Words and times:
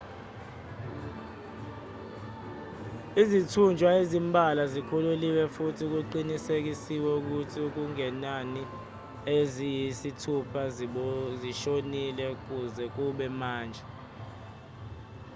izithunjwa 3.21 3.89
ezimbalwa 4.01 4.63
zikhululiwe 4.73 5.43
futhi 5.55 5.83
kuqinisekiswe 5.91 7.09
ukuthi 7.19 7.57
okungenani 7.67 8.61
eziyisithupha 9.37 10.63
zishonile 11.41 12.27
kuze 12.43 12.85
kube 12.95 13.27
manje 13.39 13.83